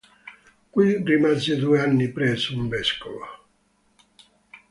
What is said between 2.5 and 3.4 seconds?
un vescovo.